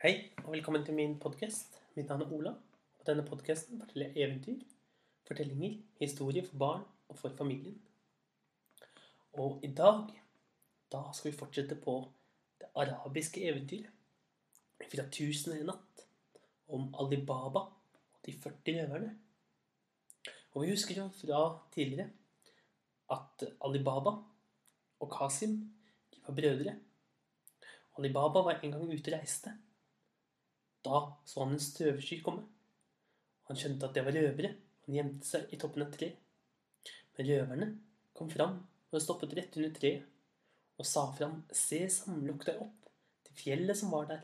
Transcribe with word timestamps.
Hei, 0.00 0.30
og 0.46 0.54
velkommen 0.54 0.80
til 0.80 0.94
min 0.96 1.18
podkast. 1.20 1.74
Mitt 1.92 2.08
navn 2.08 2.22
er 2.24 2.30
Ola. 2.32 2.50
og 2.98 3.02
denne 3.04 3.20
podkasten 3.20 3.82
forteller 3.82 4.14
jeg 4.14 4.30
eventyr, 4.30 4.62
fortellinger, 5.28 5.74
historier 6.00 6.46
for 6.46 6.56
barn 6.62 6.86
og 7.08 7.18
for 7.18 7.36
familien. 7.36 7.74
Og 9.34 9.60
i 9.62 9.68
dag 9.82 10.08
da 10.96 11.02
skal 11.12 11.30
vi 11.30 11.36
fortsette 11.36 11.76
på 11.84 11.98
det 12.64 12.72
arabiske 12.74 13.44
eventyret 13.44 13.92
fra 14.88 15.04
'Tusen 15.10 15.52
og 15.52 15.58
en 15.58 15.70
natt' 15.74 16.08
om 16.68 16.94
Ali 16.94 17.20
Baba 17.26 17.60
og 17.60 18.18
de 18.26 18.32
40 18.32 18.80
røverne. 18.80 19.14
Og 20.54 20.62
vi 20.62 20.70
husker 20.70 20.96
jo 20.96 21.08
fra 21.08 21.46
tidligere 21.74 22.10
at 23.10 23.50
Ali 23.60 23.84
Baba 23.84 24.16
og 25.00 25.16
Kasim 25.18 25.74
de 26.14 26.20
var 26.26 26.34
brødre. 26.34 26.80
Ali 27.98 28.12
Baba 28.12 28.40
var 28.40 28.60
en 28.62 28.70
gang 28.70 28.94
ute 28.94 29.12
og 29.12 29.20
reiste. 29.20 29.60
Da 30.86 31.00
så 31.28 31.44
han 31.44 31.54
en 31.56 31.62
støvsky 31.62 32.20
komme. 32.24 32.46
Han 33.48 33.58
skjønte 33.58 33.88
at 33.88 33.96
det 33.96 34.04
var 34.06 34.16
røvere. 34.16 34.54
Han 34.86 34.96
gjemte 34.96 35.28
seg 35.28 35.52
i 35.52 35.58
toppen 35.60 35.84
av 35.84 35.90
et 35.90 35.98
tre. 35.98 36.10
Men 37.16 37.28
røverne 37.28 37.70
kom 38.16 38.30
fram 38.32 38.58
og 38.90 39.02
stoppet 39.02 39.34
rett 39.38 39.56
under 39.58 39.74
treet 39.76 40.06
og 40.80 40.86
sa 40.88 41.04
fram 41.12 41.42
Se, 41.52 41.82
samlukk 41.92 42.46
deg 42.48 42.60
opp 42.64 42.88
til 43.26 43.36
fjellet 43.42 43.76
som 43.76 43.92
var 43.92 44.08
der. 44.08 44.22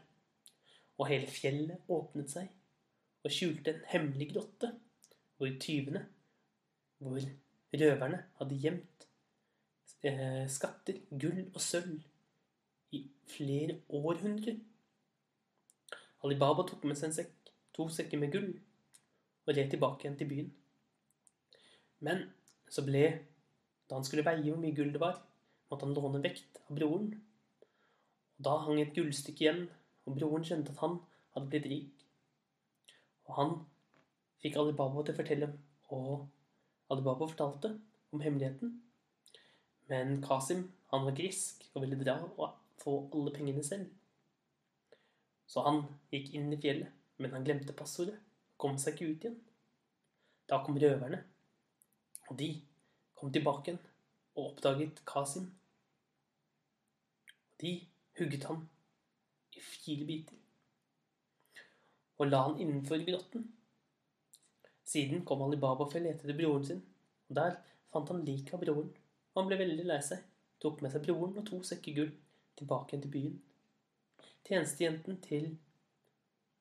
Og 0.96 1.10
hele 1.10 1.29
fjellet 1.29 1.91
åpnet 1.92 2.32
seg 2.32 2.48
og 3.27 3.34
skjulte 3.34 3.73
en 3.74 3.82
hemmelig 3.91 4.30
grotte 4.32 4.70
hvor 5.37 5.51
tyvene, 5.60 6.01
hvor 7.02 7.20
røverne, 7.77 8.23
hadde 8.38 8.60
gjemt 8.62 9.07
eh, 10.07 10.46
skatter, 10.48 11.02
gull 11.10 11.43
og 11.51 11.60
sølv 11.60 11.98
i 12.96 13.02
flere 13.29 13.80
århundrer. 13.93 14.57
Alibaba 16.27 16.65
tok 16.66 16.83
med 16.89 16.98
seg 16.98 17.11
en 17.11 17.16
sekk, 17.21 17.51
to 17.77 17.87
sekker 17.93 18.19
med 18.19 18.33
gull 18.35 18.48
og 19.46 19.52
red 19.55 19.69
tilbake 19.71 20.02
igjen 20.02 20.16
til 20.19 20.30
byen. 20.30 20.49
Men 22.02 22.27
så 22.68 22.85
ble 22.87 23.07
Da 23.87 23.95
han 23.95 24.05
skulle 24.07 24.24
veie 24.27 24.43
hvor 24.43 24.59
mye 24.59 24.74
gull 24.74 24.88
det 24.91 24.99
var, 24.99 25.21
måtte 25.71 25.87
han 25.87 25.95
låne 25.95 26.18
vekt 26.24 26.59
av 26.65 26.73
broren. 26.74 27.13
Og 28.35 28.41
Da 28.43 28.57
hang 28.65 28.80
et 28.83 28.96
gullstykke 28.96 29.45
igjen, 29.45 29.60
og 30.07 30.16
broren 30.18 30.43
skjønte 30.49 30.74
at 30.74 30.80
han 30.83 30.96
hadde 31.37 31.51
blitt 31.52 31.68
rik. 31.71 32.02
Og 33.29 33.38
han 33.38 33.55
fikk 34.43 34.59
Alibaba 34.59 35.05
til 35.07 35.15
å 35.15 35.21
fortelle, 35.21 35.49
og 35.95 36.27
Alibaba 36.90 37.30
fortalte 37.30 37.77
om 38.11 38.24
hemmeligheten. 38.24 38.74
Men 39.87 40.18
Kasim 40.27 40.66
han 40.90 41.07
var 41.07 41.15
grisk 41.15 41.63
og 41.74 41.85
ville 41.85 42.01
dra 42.02 42.18
og 42.27 42.59
få 42.83 42.96
alle 43.15 43.35
pengene 43.38 43.63
selv. 43.63 43.87
Så 45.47 45.63
han 45.66 45.83
gikk 46.13 46.33
inn 46.35 46.52
i 46.52 46.61
fjellet, 46.61 46.93
men 47.23 47.35
han 47.37 47.45
glemte 47.47 47.77
passordet 47.77 48.19
kom 48.61 48.79
seg 48.80 48.97
ikke 48.97 49.11
ut 49.11 49.27
igjen. 49.27 49.37
Da 50.49 50.63
kom 50.65 50.79
røverne, 50.80 51.21
og 52.30 52.39
de 52.41 52.51
kom 53.19 53.33
tilbake 53.35 53.71
igjen 53.71 53.83
og 54.37 54.51
oppdaget 54.52 55.05
Kasim. 55.09 55.51
De 57.61 57.79
hugget 58.19 58.49
ham 58.51 58.67
i 59.57 59.63
fire 59.65 60.09
biter 60.09 60.43
og 62.19 62.30
la 62.30 62.43
han 62.47 62.61
innenfor 62.61 63.02
grotten. 63.05 63.45
Siden 64.87 65.25
kom 65.28 65.43
Alibaba 65.44 65.87
for 65.89 65.99
å 65.99 66.05
lete 66.05 66.25
etter 66.25 66.39
broren 66.39 66.65
sin, 66.65 66.83
og 67.28 67.39
der 67.39 67.59
fant 67.93 68.12
han 68.12 68.25
liket 68.25 68.55
av 68.56 68.62
broren. 68.62 68.93
Han 69.37 69.49
ble 69.49 69.59
veldig 69.61 69.84
lei 69.89 69.99
seg, 70.05 70.22
tok 70.62 70.81
med 70.83 70.94
seg 70.94 71.05
broren 71.05 71.37
og 71.37 71.44
to 71.49 71.61
sekker 71.67 71.97
gull 71.99 72.12
tilbake 72.56 72.94
igjen 72.94 73.05
til 73.05 73.12
byen. 73.12 73.34
Tjenestejenten 74.47 75.19
til, 75.22 75.59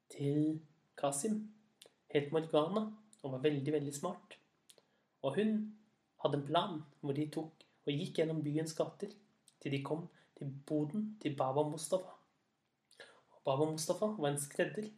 til 0.10 0.62
Kasim 0.98 1.54
het 2.10 2.32
Morgana 2.34 2.88
og 3.22 3.32
var 3.36 3.44
veldig, 3.44 3.74
veldig 3.74 3.94
smart. 3.94 4.38
Og 5.22 5.36
hun 5.38 5.54
hadde 6.24 6.40
en 6.40 6.48
plan 6.48 6.82
hvor 7.02 7.14
de 7.14 7.28
tok 7.30 7.66
og 7.86 7.94
gikk 7.94 8.20
gjennom 8.20 8.42
byens 8.46 8.74
gater 8.74 9.14
til 9.62 9.76
de 9.76 9.84
kom 9.86 10.08
til 10.38 10.50
boden 10.68 11.12
til 11.22 11.38
Baba 11.38 11.64
Mustafa. 11.70 12.18
Og 13.32 13.42
Baba 13.46 13.70
Mustafa 13.70 14.12
var 14.18 14.32
en 14.32 14.42
skredder. 14.42 14.90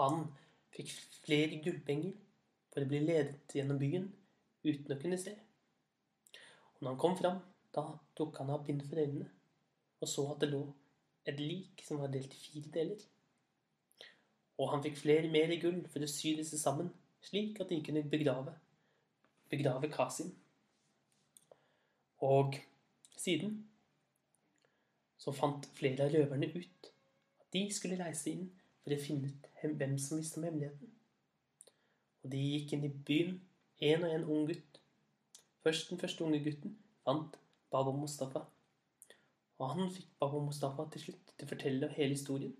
Han 0.00 0.26
fikk 0.74 0.90
flere 1.24 1.60
gullpenger 1.64 2.16
for 2.72 2.82
å 2.82 2.90
bli 2.90 3.04
ledet 3.04 3.54
gjennom 3.54 3.78
byen 3.78 4.08
uten 4.64 4.96
å 4.96 5.00
kunne 5.00 5.20
se. 5.20 5.36
Og 6.74 6.82
når 6.82 6.94
han 6.94 7.00
kom 7.04 7.16
fram, 7.20 7.40
da 7.76 7.90
tok 8.16 8.40
han 8.40 8.52
av 8.56 8.64
bind 8.66 8.88
for 8.88 9.04
øynene 9.04 9.28
og 10.04 10.08
så 10.08 10.24
at 10.34 10.42
det 10.42 10.50
lå 10.52 10.62
et 11.26 11.40
lik 11.40 11.82
som 11.86 12.00
var 12.02 12.12
delt 12.12 12.34
i 12.34 12.40
fire 12.40 12.70
deler. 12.74 13.04
Og 14.58 14.70
han 14.70 14.82
fikk 14.84 15.00
flere 15.00 15.30
mer 15.32 15.50
i 15.50 15.58
gull 15.62 15.80
for 15.90 16.04
å 16.04 16.10
sy 16.10 16.34
disse 16.38 16.58
sammen, 16.60 16.92
slik 17.24 17.58
at 17.62 17.70
de 17.72 17.80
kunne 17.84 18.04
begrave, 18.10 18.54
begrave 19.50 19.90
Kasim. 19.92 20.30
Og 22.22 22.58
siden 23.16 23.56
så 25.18 25.32
fant 25.32 25.66
flere 25.78 26.06
av 26.06 26.14
røverne 26.14 26.50
ut 26.52 26.90
at 27.40 27.48
de 27.56 27.64
skulle 27.72 27.98
reise 28.00 28.30
inn 28.30 28.46
for 28.84 28.94
å 28.94 29.00
finne 29.00 29.32
ut 29.32 29.50
hvem 29.64 29.96
som 29.98 30.20
visste 30.20 30.40
om 30.40 30.46
hemmeligheten. 30.46 30.90
Og 32.24 32.32
de 32.32 32.40
gikk 32.40 32.74
inn 32.76 32.86
i 32.88 32.92
byen, 33.08 33.36
én 33.80 34.04
og 34.04 34.12
én 34.12 34.26
ung 34.28 34.48
gutt. 34.48 34.80
Først 35.64 35.90
den 35.90 36.00
første 36.00 36.24
unge 36.24 36.42
gutten 36.44 36.76
fant 37.04 37.36
Baba 37.72 37.92
Mustafa. 37.92 38.44
Og 39.64 39.70
han 39.72 39.90
fikk 39.92 40.10
Baba 40.20 40.42
Mustafa 40.44 40.84
til 40.92 41.06
slutt 41.06 41.30
til 41.32 41.46
å 41.46 41.50
fortelle 41.54 41.88
hele 41.96 42.12
historien. 42.12 42.52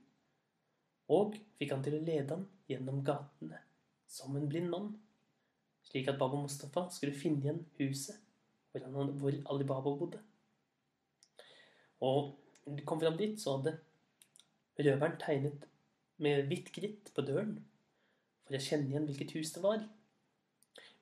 Og 1.12 1.34
fikk 1.58 1.74
han 1.74 1.82
til 1.84 1.98
å 1.98 2.04
lede 2.04 2.30
ham 2.32 2.46
gjennom 2.70 3.02
gatene 3.04 3.58
som 4.08 4.36
en 4.38 4.46
blind 4.48 4.70
mann. 4.72 4.94
Slik 5.84 6.08
at 6.08 6.16
Baba 6.20 6.38
Mustafa 6.40 6.86
skulle 6.94 7.16
finne 7.16 7.44
igjen 7.44 7.60
huset 7.76 8.22
hvor, 8.72 8.86
han, 8.86 9.12
hvor 9.20 9.36
Ali 9.52 9.66
Baba 9.68 9.92
bodde. 9.92 10.22
Og 12.00 12.32
når 12.64 12.80
de 12.80 12.86
kom 12.88 13.02
fram 13.02 13.18
dit, 13.20 13.36
så 13.40 13.58
hadde 13.58 13.76
røveren 14.80 15.20
tegnet 15.20 15.68
med 16.24 16.48
hvitt 16.48 16.72
kritt 16.72 17.12
på 17.14 17.24
døren 17.26 17.58
for 18.46 18.56
å 18.56 18.62
kjenne 18.64 18.88
igjen 18.90 19.06
hvilket 19.08 19.36
hus 19.36 19.52
det 19.54 19.62
var. 19.64 19.84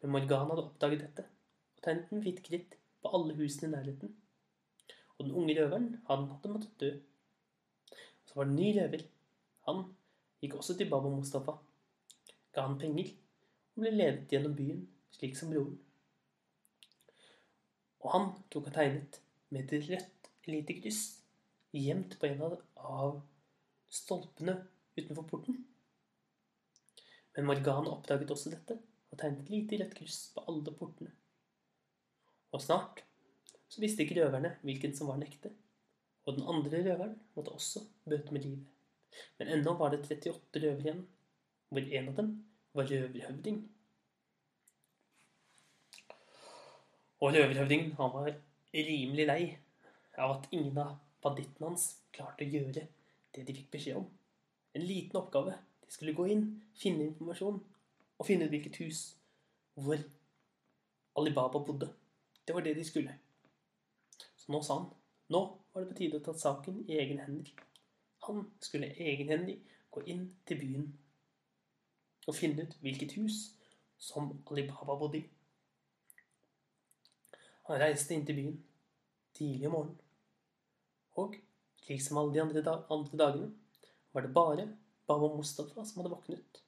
Men 0.03 0.15
Morgana 0.17 0.51
hadde 0.51 0.67
oppdaget 0.67 1.07
dette 1.07 1.29
og 1.29 1.87
tegnet 1.87 2.11
med 2.11 2.27
hvitt 2.27 2.43
kritt 2.49 2.77
på 3.03 3.15
alle 3.15 3.39
husene 3.39 3.71
i 3.71 3.75
nærheten. 3.77 4.13
Og 5.23 5.29
den 5.29 5.37
unge 5.39 5.55
røveren, 5.55 6.01
han 6.09 6.25
hadde 6.27 6.51
måttet 6.51 6.81
dø. 6.81 6.91
Og 7.93 8.29
så 8.29 8.35
var 8.35 8.49
det 8.49 8.51
en 8.51 8.57
ny 8.59 8.71
røver. 8.75 9.03
Han 9.69 9.83
gikk 10.43 10.57
også 10.59 10.75
til 10.75 10.89
Baba 10.91 11.11
Mustafa, 11.13 11.53
ga 12.53 12.65
han 12.67 12.81
penger 12.81 13.13
og 13.77 13.85
ble 13.85 13.93
ledet 13.95 14.33
gjennom 14.33 14.57
byen, 14.59 14.81
slik 15.15 15.37
som 15.39 15.53
broren. 15.53 15.77
Og 18.03 18.09
han 18.17 18.27
tok 18.51 18.67
og 18.73 18.75
tegnet 18.75 19.21
med 19.55 19.71
et 19.71 19.87
rødt 19.93 20.31
lite 20.51 20.77
kryss 20.81 21.05
gjemt 21.71 22.19
på 22.19 22.27
en 22.33 22.43
av 22.43 23.15
stolpene 23.95 24.57
utenfor 24.99 25.29
porten. 25.31 25.63
Men 27.37 27.47
Morgana 27.47 27.95
oppdaget 27.95 28.35
også 28.35 28.51
dette 28.57 28.81
og 29.13 29.23
tegnet 29.23 29.47
et 29.47 29.55
lite 29.55 29.79
rødt 29.85 29.97
kryss 30.03 30.21
på 30.35 30.43
alle 30.51 30.75
portene. 30.83 31.15
Og 32.51 32.67
snart 32.67 33.07
så 33.73 33.81
visste 33.81 34.05
ikke 34.05 34.19
røverne 34.21 34.57
hvilken 34.67 34.93
som 34.97 35.09
var 35.09 35.17
den 35.17 35.31
ekte. 35.31 35.53
Og 36.29 36.37
den 36.37 36.49
andre 36.49 36.83
røveren 36.85 37.15
måtte 37.35 37.55
også 37.57 37.81
bøte 38.05 38.35
med 38.35 38.45
livet. 38.45 38.67
Men 39.39 39.49
ennå 39.57 39.75
var 39.81 39.93
det 39.93 40.03
38 40.05 40.61
røvere 40.61 40.83
igjen, 40.85 41.07
hvor 41.73 41.95
en 41.99 42.11
av 42.11 42.19
dem 42.19 42.33
var 42.77 42.91
røverhøvding. 42.91 43.63
Og 47.23 47.35
røverhøvdingen 47.35 47.95
han 47.97 48.13
var 48.13 48.31
rimelig 48.75 49.27
lei 49.27 49.43
av 50.19 50.37
at 50.37 50.49
ingen 50.53 50.79
av 50.85 50.97
bandittene 51.25 51.71
hans 51.71 51.89
klarte 52.13 52.45
å 52.45 52.53
gjøre 52.53 52.87
det 53.33 53.47
de 53.49 53.57
fikk 53.57 53.73
beskjed 53.73 54.01
om. 54.03 54.09
En 54.77 54.85
liten 54.85 55.21
oppgave. 55.21 55.57
De 55.85 55.93
skulle 55.93 56.17
gå 56.17 56.29
inn, 56.33 56.47
finne 56.77 57.09
informasjon 57.09 57.61
og 58.19 58.27
finne 58.29 58.49
ut 58.49 58.53
hvilket 58.53 58.81
hus 58.85 59.03
hvor 59.81 60.01
Alibaba 61.17 61.61
bodde. 61.65 61.89
Det 62.45 62.55
var 62.57 62.65
det 62.65 62.77
de 62.77 62.85
skulle. 62.85 63.17
Så 64.43 64.53
nå 64.53 64.63
sa 64.67 64.81
han 64.81 64.91
nå 65.33 65.41
var 65.73 65.85
det 65.85 65.93
på 65.93 65.99
tide 65.99 66.19
å 66.19 66.25
ta 66.27 66.35
saken 66.37 66.83
i 66.91 66.99
egen 67.01 67.21
hender. 67.23 67.53
Han 68.27 68.43
skulle 68.61 68.91
egenhendig 69.01 69.61
gå 69.95 70.03
inn 70.13 70.27
til 70.49 70.59
byen 70.61 70.89
og 72.29 72.37
finne 72.37 72.67
ut 72.67 72.75
hvilket 72.83 73.15
hus 73.19 73.39
som 74.03 74.29
Alibaba 74.51 74.99
bodde 74.99 75.23
i. 75.23 75.25
Han 77.71 77.81
reiste 77.81 78.15
inn 78.15 78.27
til 78.27 78.39
byen 78.39 78.59
tidlig 79.39 79.71
om 79.71 79.77
morgenen. 79.79 79.99
Og 81.23 81.37
slik 81.83 82.03
som 82.03 82.19
alle 82.21 82.35
de 82.35 82.43
andre, 82.43 82.63
dag 82.67 82.87
andre 82.91 83.19
dagene 83.19 83.51
var 84.13 84.27
det 84.27 84.35
bare 84.35 84.69
Baba 85.07 85.29
Mustafa 85.37 85.85
som 85.85 86.03
hadde 86.03 86.13
våknet. 86.13 86.63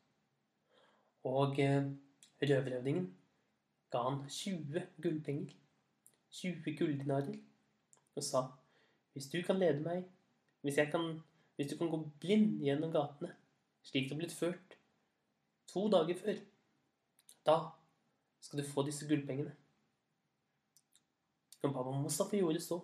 Og 1.25 1.59
eh, 1.61 1.91
røverhøvdingen 2.43 3.09
ga 3.93 4.03
han 4.09 4.23
20 4.29 4.89
gullpenger, 5.03 5.55
20 6.31 6.77
gulldinarer, 6.79 7.37
og 8.15 8.23
sa 8.23 8.47
hvis 9.15 9.29
du 9.31 9.39
kan 9.47 9.61
lede 9.61 9.83
meg, 9.85 10.03
hvis 10.63 10.81
kan 10.91 11.21
hvis 11.57 11.71
du 11.71 11.77
kan 11.79 11.91
gå 11.91 12.01
blind 12.21 12.59
gjennom 12.65 12.91
gatene, 12.95 13.31
slik 13.87 14.09
det 14.09 14.17
har 14.17 14.23
blitt 14.23 14.35
ført 14.35 14.79
to 15.71 15.87
dager 15.93 16.19
før, 16.19 16.41
da 17.47 17.59
skal 18.43 18.61
du 18.61 18.67
få 18.67 18.83
disse 18.87 19.07
gullpengene. 19.09 19.53
Og 21.63 21.73
Baba 21.73 21.95
Mustafa 21.97 22.37
gjorde 22.37 22.61
så, 22.61 22.81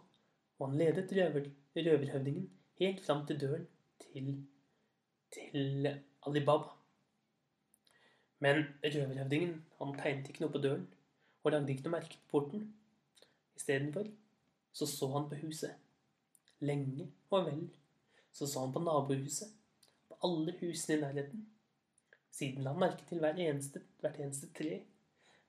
og 0.58 0.68
han 0.68 0.78
ledet 0.78 1.10
røver, 1.16 1.50
røverhøvdingen 1.76 2.46
helt 2.80 3.02
fram 3.04 3.26
til 3.26 3.40
døren 3.40 3.66
til, 4.00 4.30
til 5.34 5.90
Alibaba. 6.26 6.76
Men 8.38 8.64
røverhøvdingen 8.84 9.58
han 9.78 9.98
tegnet 9.98 10.30
ikke 10.30 10.44
noe 10.46 10.54
på 10.54 10.62
døren 10.62 10.86
og 11.42 11.52
lagde 11.52 11.72
ikke 11.72 11.88
noe 11.88 11.96
merke 11.98 12.16
på 12.22 12.38
porten. 12.38 12.66
Istedenfor 13.56 14.08
så 14.72 14.86
så 14.86 15.08
han 15.12 15.28
på 15.30 15.38
huset. 15.42 15.74
Lenge 16.60 17.08
og 17.30 17.46
vel 17.46 17.62
så 18.32 18.46
så 18.46 18.64
han 18.64 18.72
på 18.72 18.82
nabohuset, 18.84 19.48
på 20.08 20.18
alle 20.26 20.54
husene 20.60 20.96
i 20.96 21.00
nærheten. 21.00 21.46
Siden 22.30 22.64
la 22.64 22.74
han 22.74 22.80
merke 22.80 23.06
til 23.08 23.22
hver 23.22 23.38
eneste, 23.42 23.82
hvert 24.00 24.20
eneste 24.20 24.50
tre, 24.56 24.82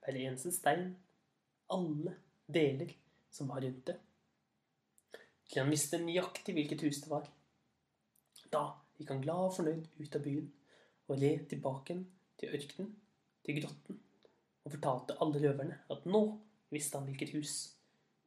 hver 0.02 0.18
eneste 0.18 0.52
stein, 0.52 0.96
alle 1.70 2.16
deler 2.52 2.90
som 3.30 3.48
var 3.48 3.62
rundt 3.64 3.86
det. 3.86 3.98
Til 5.48 5.62
han 5.62 5.70
visste 5.70 6.00
nøyaktig 6.00 6.54
hvilket 6.56 6.82
hus 6.86 7.02
det 7.04 7.12
var. 7.12 7.28
Da 8.52 8.64
gikk 8.98 9.12
han 9.14 9.22
glad 9.24 9.46
og 9.48 9.54
fornøyd 9.56 9.86
ut 10.00 10.16
av 10.18 10.24
byen 10.24 10.48
og 11.08 11.20
red 11.20 11.46
tilbake 11.50 11.96
til 12.40 12.56
ørkenen, 12.56 12.90
til 13.44 13.60
grotten, 13.60 14.00
og 14.64 14.74
fortalte 14.74 15.16
alle 15.20 15.42
røverne 15.42 15.78
at 15.90 16.08
nå 16.08 16.22
visste 16.72 16.98
han 16.98 17.08
hvilket 17.08 17.34
hus 17.36 17.54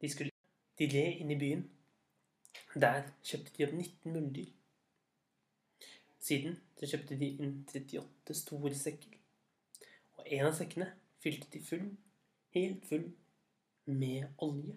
de 0.00 0.10
skulle. 0.12 0.35
De 0.78 0.88
red 0.92 1.20
inn 1.22 1.32
i 1.32 1.38
byen. 1.40 1.64
Der 2.74 3.06
kjøpte 3.24 3.52
de 3.56 3.64
opp 3.66 3.74
19 3.76 4.12
muldyr. 4.12 4.50
Siden 6.20 6.58
så 6.76 6.88
kjøpte 6.90 7.16
de 7.20 7.30
inn 7.38 7.54
38 7.70 8.34
store 8.34 8.74
sekker. 8.76 9.14
Og 10.18 10.26
en 10.26 10.48
av 10.48 10.56
sekkene 10.58 10.90
fylte 11.22 11.48
de 11.52 11.62
full, 11.64 11.86
helt 12.56 12.84
full, 12.88 13.06
med 13.86 14.26
olje. 14.42 14.74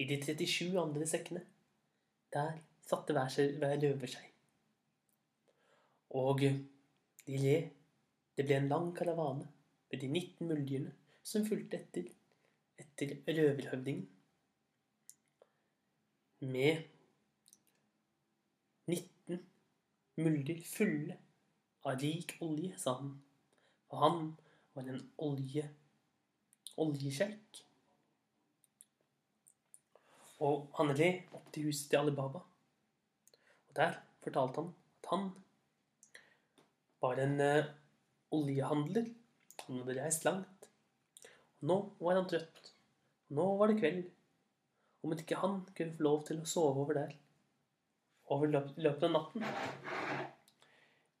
I 0.00 0.06
de 0.08 0.16
37 0.24 0.78
andre 0.80 1.06
sekkene, 1.06 1.42
der 2.32 2.62
satte 2.88 3.12
hver, 3.12 3.28
hver 3.60 3.76
røver 3.82 4.10
seg. 4.14 4.30
Og 6.16 6.40
de 6.40 7.36
le. 7.38 7.58
Det 8.32 8.46
ble 8.48 8.56
en 8.56 8.70
lang 8.72 8.88
karavane 8.96 9.44
med 9.92 10.00
de 10.00 10.08
19 10.08 10.48
muldyrene 10.48 10.94
som 11.22 11.44
fulgte 11.44 11.76
etter, 11.76 12.08
etter 12.80 13.12
røverhøvdingen. 13.28 14.08
Med 16.42 16.82
19 18.90 19.38
mulder 20.18 20.62
fulle 20.66 21.18
av 21.86 22.00
rik 22.02 22.34
olje, 22.42 22.74
sa 22.78 22.96
han. 22.98 23.12
Og 23.92 24.00
han 24.02 24.18
var 24.74 24.88
en 24.90 25.04
olje 25.22 25.68
oljesjeik. 26.80 27.62
Og 30.42 30.66
han 30.78 30.94
red 30.98 31.34
opp 31.36 31.50
til 31.54 31.68
huset 31.68 31.90
til 31.92 32.00
Alibaba. 32.00 32.42
Og 33.68 33.76
der 33.78 34.00
fortalte 34.24 34.62
han 34.62 34.72
at 34.72 35.10
han 35.12 35.28
var 37.02 37.20
en 37.22 37.36
uh, 37.40 37.70
oljehandler. 38.34 39.06
Han 39.66 39.82
hadde 39.82 39.98
reist 40.00 40.26
langt. 40.26 40.68
Og 41.60 41.70
nå 41.70 41.78
var 42.00 42.18
han 42.18 42.28
trøtt. 42.30 42.72
Og 43.30 43.38
nå 43.38 43.46
var 43.60 43.70
det 43.70 43.78
kveld. 43.78 44.02
Om 45.02 45.14
ikke 45.16 45.40
han 45.42 45.60
kunne 45.76 45.96
få 45.96 46.06
lov 46.06 46.24
til 46.28 46.40
å 46.42 46.48
sove 46.48 46.84
over 46.84 47.00
der 47.00 47.16
over 48.32 48.48
løpet 48.48 49.02
av 49.04 49.10
natten. 49.12 49.44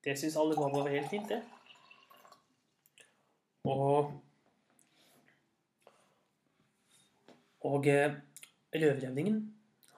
Det 0.02 0.14
syntes 0.16 0.38
alle 0.40 0.56
var 0.56 0.88
helt 0.88 1.10
fint, 1.10 1.28
det. 1.28 1.42
Og 3.68 4.12
Og 7.62 7.86
eh, 7.86 8.14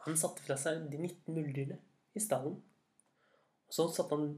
han 0.04 0.16
satte 0.20 0.42
fra 0.44 0.56
seg 0.60 0.82
de 0.92 0.98
19 1.00 1.32
muldyrene 1.32 1.78
i 2.12 2.20
stallen. 2.20 2.58
Og 3.64 3.72
så 3.72 3.86
satte 3.88 4.18
han, 4.18 4.34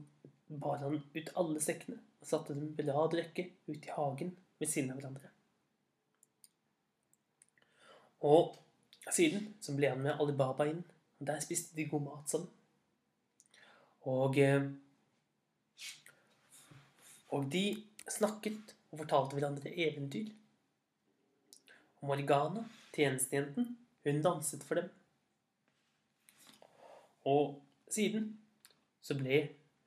bar 0.47 0.79
han 0.79 1.01
ut 1.11 1.33
alle 1.35 1.59
sekkene 1.59 1.99
og 2.21 2.29
satte 2.29 2.55
dem 2.55 2.71
på 2.77 2.85
rad 2.87 3.17
rekke 3.19 3.49
ut 3.67 3.83
i 3.83 3.91
hagen 3.97 4.31
ved 4.61 4.71
siden 4.71 4.93
av 4.93 5.01
hverandre. 5.01 5.33
Og 8.23 8.55
siden 9.15 9.53
så 9.61 9.75
ble 9.77 9.91
han 9.91 10.01
med 10.03 10.19
Alibaba 10.19 10.67
inn, 10.67 10.83
og 11.19 11.27
der 11.29 11.39
spiste 11.43 11.75
de 11.77 11.87
god 11.89 12.03
mat 12.05 12.33
sammen. 12.33 12.49
Og 14.07 14.37
eh, 14.39 14.67
Og 17.35 17.49
de 17.51 17.83
snakket 18.07 18.75
og 18.91 19.01
fortalte 19.01 19.35
hverandre 19.35 19.73
eventyr. 19.83 20.29
Og 21.99 22.07
Morgana, 22.07 22.63
tjenestejenten, 22.95 23.77
hun 24.05 24.21
danset 24.23 24.63
for 24.63 24.79
dem. 24.79 24.89
Og 27.27 27.57
siden 27.91 28.29
så 29.03 29.17
ble 29.19 29.41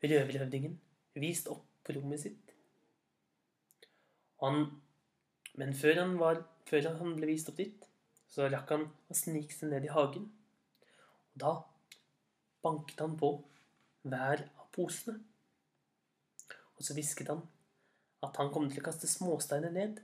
røverhøvdingen 0.05 0.77
vist 1.21 1.49
opp 1.49 1.65
på 1.85 1.97
rommet 1.97 2.21
sitt. 2.21 2.53
Han, 4.45 4.67
men 5.61 5.73
før 5.77 6.03
han, 6.03 6.19
var, 6.21 6.45
før 6.69 6.93
han 7.01 7.17
ble 7.17 7.33
vist 7.33 7.49
opp 7.53 7.57
dit, 7.61 7.90
så 8.31 8.47
rakk 8.47 8.71
han 8.75 8.87
å 9.11 9.17
snike 9.17 9.55
seg 9.55 9.73
ned 9.73 9.87
i 9.89 9.93
hagen. 9.95 10.29
Og 11.33 11.43
da 11.43 11.55
banket 12.63 13.03
han 13.03 13.17
på 13.19 13.33
hver 14.07 14.45
av 14.61 14.69
posene. 14.75 15.19
Og 16.77 16.87
så 16.87 16.97
hvisket 16.97 17.33
han 17.33 17.43
at 18.25 18.37
han 18.41 18.53
kom 18.53 18.69
til 18.71 18.83
å 18.83 18.87
kaste 18.87 19.11
småsteiner 19.11 19.73
ned. 19.75 20.01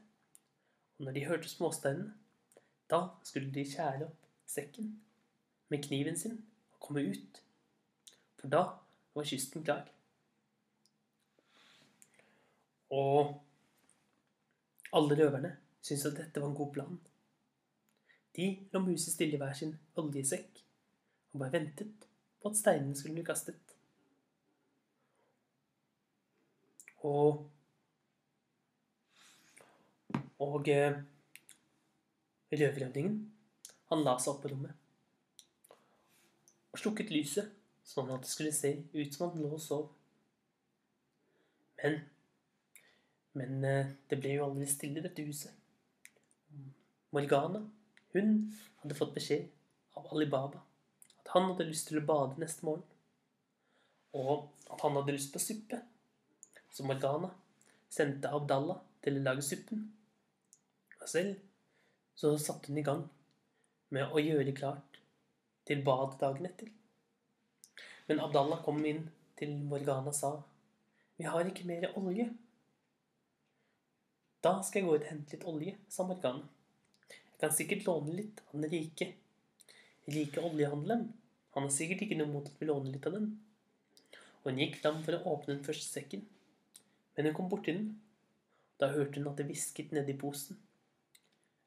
Og 0.96 1.06
når 1.06 1.16
de 1.16 1.26
hørte 1.28 1.52
småsteinene, 1.52 2.14
da 2.90 3.02
skulle 3.26 3.52
de 3.52 3.64
skjære 3.66 4.06
opp 4.06 4.28
sekken 4.46 4.92
med 5.72 5.82
kniven 5.84 6.18
sin 6.18 6.38
og 6.74 6.80
komme 6.88 7.02
ut. 7.10 7.42
For 8.40 8.52
da 8.52 8.62
var 9.16 9.26
kysten 9.28 9.64
klar. 9.66 9.86
Og 12.94 13.34
alle 14.96 15.18
røverne 15.18 15.56
syntes 15.82 16.06
at 16.10 16.18
dette 16.20 16.40
var 16.40 16.52
en 16.52 16.58
god 16.58 16.72
plan. 16.72 16.98
De 18.36 18.48
lå 18.72 18.82
musestille 18.84 19.36
i 19.36 19.40
hver 19.40 19.56
sin 19.56 19.74
oljesekk 19.96 20.62
og 21.32 21.40
bare 21.40 21.56
ventet 21.56 22.06
på 22.40 22.50
at 22.50 22.58
steinene 22.58 22.96
skulle 22.96 23.16
bli 23.16 23.26
kastet. 23.26 23.76
Og 27.04 27.44
Og 30.38 30.68
eh, 30.68 30.92
røverhøvdingen, 32.52 33.14
han 33.88 34.02
la 34.04 34.18
seg 34.20 34.34
opp 34.34 34.42
på 34.44 34.50
rommet 34.52 34.82
og 36.76 36.80
slukket 36.82 37.08
lyset, 37.08 37.48
sånn 37.88 38.10
at 38.12 38.26
det 38.26 38.28
skulle 38.28 38.52
se 38.52 38.74
ut 38.92 39.14
som 39.14 39.30
han 39.30 39.40
lå 39.40 39.54
og 39.56 39.62
sov. 39.64 39.86
Men 41.80 41.96
Men 43.36 43.64
eh, 43.64 43.94
det 44.10 44.18
ble 44.20 44.34
jo 44.36 44.44
aldri 44.46 44.66
stille 44.68 45.00
i 45.00 45.04
dette 45.04 45.24
huset. 45.24 45.52
Morgana, 47.12 47.62
hun 48.16 48.32
hadde 48.82 48.98
fått 48.98 49.14
beskjed 49.16 49.46
av 49.96 50.08
Alibaba 50.12 50.62
at 51.26 51.32
han 51.34 51.50
hadde 51.50 51.66
lyst 51.66 51.88
til 51.90 51.98
å 51.98 52.06
bade 52.06 52.38
neste 52.38 52.66
morgen. 52.66 52.84
Og 54.14 54.46
at 54.70 54.82
han 54.84 54.94
hadde 54.94 55.14
lyst 55.16 55.32
på 55.34 55.42
suppe. 55.42 55.80
Så 56.70 56.86
Morgana 56.86 57.32
sendte 57.90 58.30
Abdallah 58.30 58.78
til 59.02 59.18
å 59.18 59.24
lage 59.24 59.42
suppen. 59.42 59.82
Og 61.00 61.08
selv 61.10 61.42
så 62.16 62.32
satte 62.40 62.70
hun 62.70 62.78
i 62.78 62.86
gang 62.86 63.02
med 63.92 64.06
å 64.06 64.22
gjøre 64.22 64.54
klart 64.56 65.00
til 65.66 65.82
badet 65.86 66.20
dagen 66.22 66.46
etter. 66.48 66.70
Men 68.06 68.22
Abdallah 68.22 68.62
kom 68.64 68.78
inn 68.86 69.08
til 69.36 69.56
Morgana 69.66 70.12
og 70.12 70.16
sa 70.16 70.36
vi 71.16 71.26
har 71.26 71.48
ikke 71.48 71.66
mer 71.66 71.90
olje. 71.96 72.28
Da 74.44 74.60
skal 74.62 74.82
jeg 74.82 74.86
gå 74.86 74.94
ut 74.94 75.02
og 75.02 75.10
hente 75.10 75.34
litt 75.34 75.46
olje, 75.48 75.72
sa 75.90 76.04
Morgana. 76.06 76.44
Jeg 77.36 77.42
kan 77.42 77.52
sikkert 77.52 77.84
låne 77.84 78.14
litt 78.16 78.38
av 78.46 78.54
den 78.56 78.70
rike, 78.72 79.10
rike 80.08 80.40
oljehandelen. 80.40 81.02
Han 81.52 81.66
har 81.66 81.72
sikkert 81.74 82.06
ikke 82.06 82.16
noe 82.16 82.30
mot 82.30 82.46
at 82.48 82.56
vi 82.56 82.68
låner 82.70 82.94
litt 82.94 83.04
av 83.10 83.12
den. 83.12 83.26
Og 84.40 84.48
hun 84.48 84.60
gikk 84.62 84.78
fram 84.80 85.02
for 85.04 85.18
å 85.18 85.34
åpne 85.34 85.58
den 85.58 85.66
første 85.66 85.98
sekken. 85.98 86.22
Men 87.12 87.28
hun 87.28 87.36
kom 87.36 87.50
borti 87.52 87.74
den. 87.76 87.90
Da 88.80 88.88
hørte 88.94 89.20
hun 89.20 89.28
at 89.28 89.36
det 89.36 89.50
hvisket 89.50 89.92
nedi 89.92 90.16
posen. 90.16 90.56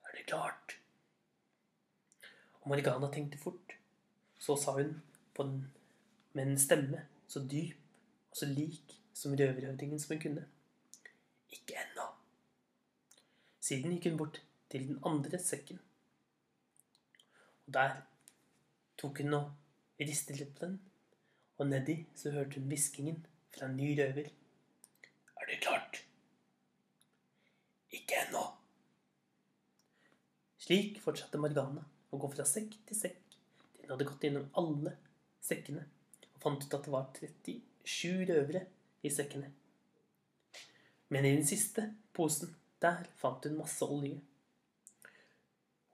Er 0.09 0.17
det 0.17 0.25
klart? 0.25 0.79
Og 2.63 2.73
Morgana 2.73 3.13
tenkte 3.13 3.37
fort. 3.37 3.77
Så 4.41 4.57
sa 4.57 4.73
hun 4.79 4.95
den, 5.37 5.55
med 6.33 6.47
en 6.47 6.59
stemme 6.59 7.05
så 7.29 7.45
dyp 7.45 7.77
og 8.33 8.41
så 8.41 8.49
lik 8.49 8.97
som 9.13 9.37
røverhøvdingen 9.37 10.01
som 10.01 10.17
hun 10.17 10.25
kunne. 10.25 10.49
Ikke 11.53 11.77
ennå. 11.77 12.09
Siden 13.61 13.93
gikk 13.93 14.09
hun 14.09 14.21
bort 14.25 14.41
til 14.69 14.87
den 14.87 14.99
andre 15.05 15.39
sekken. 15.41 15.79
Og 17.67 17.73
der 17.73 17.97
tok 18.99 19.21
hun 19.23 19.37
og 19.39 20.01
ristet 20.01 20.39
litt 20.39 20.55
på 20.57 20.65
den. 20.67 20.79
og 21.59 21.67
nedi 21.67 22.05
så 22.15 22.31
hørte 22.31 22.55
hun 22.55 22.69
hviskingen 22.71 23.17
fra 23.51 23.65
en 23.67 23.75
ny 23.75 23.89
røver. 23.99 24.29
Er 25.35 25.49
det 25.49 25.57
klart? 25.59 26.05
Ikke 27.91 28.15
ennå. 28.21 28.45
Slik 30.57 31.01
fortsatte 31.03 31.41
Morgana 31.41 31.83
å 32.13 32.19
gå 32.21 32.29
fra 32.31 32.45
sekk 32.47 32.77
til 32.87 32.95
sekk 32.95 33.35
til 33.73 33.83
hun 33.83 33.91
hadde 33.91 34.07
gått 34.07 34.23
gjennom 34.23 34.47
alle 34.61 34.95
sekkene 35.43 35.83
og 36.29 36.41
fant 36.43 36.63
ut 36.63 36.75
at 36.77 36.87
det 36.87 36.93
var 36.93 37.09
37 37.19 38.29
røvere 38.29 38.63
i 39.03 39.11
sekkene. 39.11 39.51
Men 41.09 41.25
i 41.25 41.35
den 41.35 41.47
siste 41.47 41.89
posen, 42.13 42.53
der 42.79 43.07
fant 43.19 43.43
hun 43.47 43.57
masse 43.59 43.83
olje. 43.83 44.19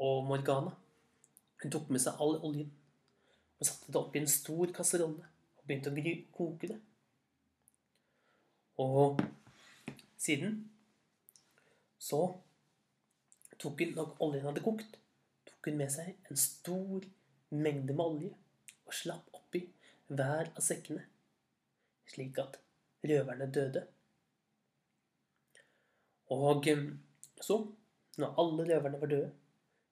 Og 0.03 0.25
Morgana 0.27 0.73
hun 1.61 1.71
tok 1.71 1.87
med 1.93 2.03
seg 2.03 2.19
all 2.21 2.35
oljen 2.45 2.71
og 3.55 3.67
satte 3.67 3.91
det 3.91 3.99
oppi 3.99 4.19
en 4.19 4.29
stor 4.29 4.71
kasserolle 4.75 5.23
og 5.55 5.63
begynte 5.63 5.91
å 5.93 6.15
koke 6.35 6.69
det. 6.69 6.79
Og 8.83 9.21
siden 10.19 10.57
så 11.97 12.19
tok 13.57 13.81
hun, 13.81 13.93
når 13.95 14.11
oljen 14.25 14.45
hadde 14.49 14.63
kokt, 14.65 14.97
tok 15.47 15.69
hun 15.69 15.79
med 15.79 15.93
seg 15.93 16.11
en 16.29 16.39
stor 16.39 17.07
mengde 17.55 17.95
med 17.95 18.05
olje 18.05 18.33
og 18.85 18.93
slapp 18.93 19.31
oppi 19.39 19.63
hver 20.11 20.51
av 20.51 20.61
sekkene, 20.61 21.05
slik 22.11 22.37
at 22.43 22.59
røverne 23.05 23.47
døde. 23.49 23.85
Og 26.35 26.67
eh, 26.69 26.85
så, 27.41 27.57
når 28.19 28.37
alle 28.41 28.67
røverne 28.69 29.01
var 29.01 29.11
døde, 29.13 29.31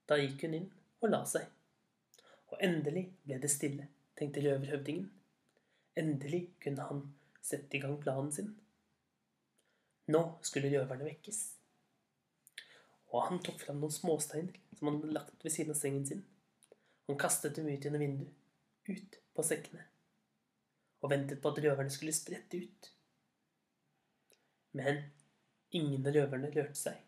da 0.10 0.18
gikk 0.20 0.46
hun 0.46 0.58
inn 0.60 0.70
og 1.04 1.12
la 1.12 1.24
seg. 1.30 1.48
Og 2.52 2.62
endelig 2.64 3.08
ble 3.24 3.40
det 3.42 3.52
stille, 3.52 3.88
tenkte 4.20 4.44
røverhøvdingen. 4.44 5.10
Endelig 6.00 6.44
kunne 6.64 6.88
han 6.90 7.02
sette 7.44 7.78
i 7.78 7.82
gang 7.84 7.98
planen 8.02 8.32
sin. 8.34 8.54
Nå 10.14 10.22
skulle 10.44 10.72
røverne 10.74 11.08
vekkes. 11.08 11.42
Og 13.14 13.28
han 13.30 13.42
tok 13.46 13.62
fram 13.62 13.80
noen 13.82 13.94
småsteiner 13.94 14.58
som 14.78 14.90
han 14.90 15.00
hadde 15.00 15.16
lagt 15.16 15.46
ved 15.46 15.54
siden 15.54 15.76
av 15.76 15.80
sengen 15.80 16.06
sin. 16.08 16.24
Han 17.08 17.20
kastet 17.20 17.56
dem 17.56 17.70
ut 17.70 17.84
gjennom 17.84 18.02
vinduet, 18.02 18.34
ut 18.90 19.18
på 19.36 19.46
sekkene, 19.46 19.84
og 21.04 21.12
ventet 21.12 21.42
på 21.44 21.52
at 21.52 21.60
røverne 21.66 21.94
skulle 21.94 22.16
sprette 22.16 22.60
ut. 22.64 22.90
Men 24.74 25.04
ingen 25.76 26.08
av 26.08 26.16
røverne 26.16 26.52
rørte 26.54 26.80
seg. 26.80 27.02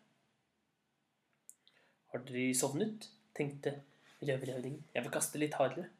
Har 2.16 2.22
dere 2.24 2.54
sovnet? 2.56 3.10
tenkte 3.36 3.82
røverhøvdingen. 4.22 4.84
Jeg 4.94 5.04
vil 5.04 5.12
kaste 5.12 5.38
litt 5.38 5.54
hardere. 5.60 5.90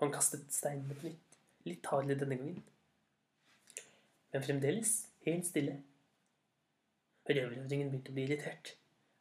Han 0.00 0.12
kastet 0.14 0.46
steinene 0.56 0.96
på 0.96 1.10
nytt, 1.10 1.36
litt 1.68 1.90
hardere 1.92 2.16
denne 2.22 2.38
gangen. 2.40 2.62
Men 4.32 4.46
fremdeles 4.46 4.94
helt 5.26 5.44
stille. 5.44 5.74
Røverhøvdingen 7.28 7.92
begynte 7.92 8.14
å 8.14 8.16
bli 8.16 8.24
irritert. 8.24 8.72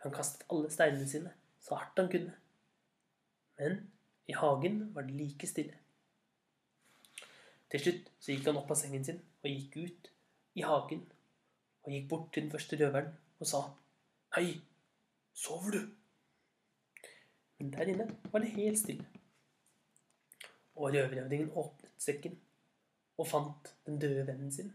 Han 0.06 0.16
kastet 0.16 0.48
alle 0.48 0.72
steinene 0.72 1.10
sine 1.12 1.36
så 1.60 1.76
hardt 1.76 2.00
han 2.00 2.10
kunne. 2.16 2.40
Men 3.60 3.78
i 4.32 4.40
hagen 4.40 4.82
var 4.96 5.12
det 5.12 5.20
like 5.20 5.52
stille. 5.52 5.76
Til 7.68 7.84
slutt 7.84 8.12
så 8.16 8.32
gikk 8.32 8.48
han 8.48 8.64
opp 8.64 8.72
av 8.72 8.80
sengen 8.80 9.04
sin 9.04 9.20
og 9.44 9.52
gikk 9.52 9.76
ut 9.84 10.14
i 10.56 10.64
hagen 10.64 11.04
og 11.84 11.92
gikk 11.92 12.08
bort 12.16 12.32
til 12.32 12.48
den 12.48 12.56
første 12.56 12.80
røveren 12.80 13.12
og 13.44 13.56
sa 13.58 13.66
Hei, 14.38 14.62
sover 15.36 15.76
du? 15.76 15.99
Der 17.60 17.90
inne 17.92 18.08
var 18.32 18.40
det 18.40 18.54
helt 18.56 18.80
stille. 18.80 19.06
Og 20.76 20.94
røverhøvdingen 20.94 21.52
åpnet 21.52 21.92
sekken 22.00 22.38
og 23.20 23.28
fant 23.28 23.74
den 23.86 24.00
døde 24.00 24.24
vennen 24.28 24.52
sin. 24.52 24.72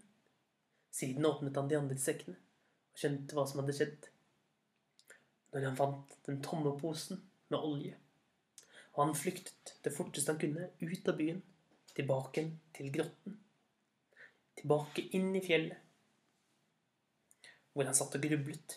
Siden 0.92 1.24
åpnet 1.24 1.56
han 1.56 1.70
de 1.70 1.78
andre 1.78 1.96
sekkene 1.98 2.36
og 2.36 3.00
skjønte 3.00 3.34
hva 3.34 3.46
som 3.48 3.62
hadde 3.62 3.76
skjedd. 3.78 4.08
Når 5.54 5.64
han 5.70 5.78
fant 5.78 6.12
den 6.28 6.42
tomme 6.44 6.74
posen 6.78 7.22
med 7.48 7.58
olje, 7.58 7.96
og 8.94 9.00
han 9.06 9.16
flyktet 9.16 9.74
det 9.82 9.92
forteste 9.94 10.30
han 10.30 10.40
kunne 10.42 10.68
ut 10.82 11.08
av 11.08 11.18
byen, 11.18 11.40
tilbake 11.94 12.44
til 12.76 12.92
grotten. 12.94 13.38
Tilbake 14.60 15.08
inn 15.16 15.32
i 15.34 15.42
fjellet, 15.42 15.80
hvor 17.72 17.88
han 17.88 17.96
satt 17.96 18.14
og 18.18 18.22
grublet. 18.22 18.76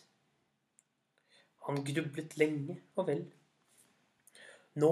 Han 1.68 1.84
grublet 1.86 2.38
lenge 2.40 2.80
og 2.96 3.12
vel. 3.12 3.28
Nå 4.78 4.92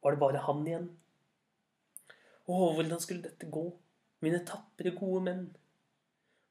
var 0.00 0.14
det 0.14 0.20
bare 0.22 0.42
han 0.46 0.66
igjen. 0.66 0.88
Å, 2.48 2.58
hvordan 2.78 3.00
skulle 3.02 3.26
dette 3.26 3.48
gå, 3.52 3.64
mine 4.24 4.40
tapre, 4.48 4.94
gode 4.96 5.24
menn? 5.26 5.42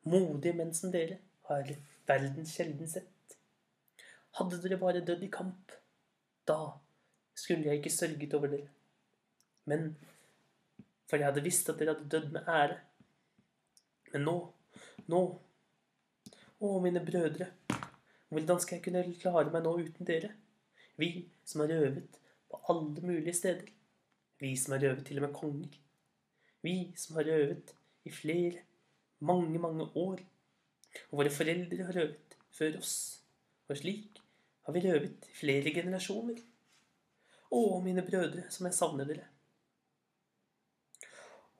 Modige 0.08 0.54
menn 0.56 0.76
som 0.78 0.92
dere 0.94 1.18
har 1.50 1.72
verden 2.08 2.46
sjelden 2.48 2.92
sett. 2.92 3.38
Hadde 4.38 4.60
dere 4.62 4.78
bare 4.80 5.02
dødd 5.02 5.26
i 5.26 5.32
kamp, 5.34 5.74
da 6.48 6.60
skulle 7.38 7.72
jeg 7.72 7.82
ikke 7.82 7.96
sørget 7.96 8.36
over 8.38 8.54
dere. 8.54 8.70
Men 9.68 9.90
for 11.08 11.18
jeg 11.18 11.32
hadde 11.32 11.44
visst 11.44 11.70
at 11.72 11.80
dere 11.80 11.96
hadde 11.96 12.12
dødd 12.14 12.32
med 12.36 12.48
ære. 12.52 12.78
Men 14.14 14.28
nå, 14.28 14.38
nå 15.12 15.26
Å, 16.58 16.70
mine 16.82 17.04
brødre, 17.06 17.52
hvordan 18.34 18.62
skal 18.62 18.80
jeg 18.80 18.84
kunne 18.88 19.04
klare 19.22 19.52
meg 19.54 19.62
nå 19.62 19.76
uten 19.78 20.08
dere? 20.10 20.32
Vi 20.98 21.28
som 21.46 21.62
har 21.62 21.74
røvet 21.74 22.18
på 22.50 22.62
alle 22.72 23.02
mulige 23.06 23.34
steder. 23.38 23.70
Vi 24.42 24.56
som 24.58 24.74
har 24.76 24.84
røvet 24.86 25.06
til 25.06 25.20
og 25.22 25.28
med 25.28 25.36
konger. 25.36 25.78
Vi 26.66 26.76
som 26.98 27.20
har 27.20 27.30
røvet 27.30 27.74
i 28.06 28.12
flere, 28.12 28.64
mange, 29.20 29.60
mange 29.60 29.90
år. 29.96 30.24
Og 31.12 31.22
våre 31.22 31.34
foreldre 31.34 31.86
har 31.86 31.94
røvet 32.00 32.38
før 32.58 32.80
oss. 32.82 32.96
Og 33.70 33.78
slik 33.78 34.22
har 34.66 34.76
vi 34.76 34.84
røvet 34.88 35.30
i 35.30 35.38
flere 35.38 35.74
generasjoner. 35.76 36.42
Å, 37.48 37.62
mine 37.84 38.04
brødre, 38.04 38.50
som 38.52 38.68
jeg 38.68 38.76
savner 38.76 39.08
dere. 39.08 39.30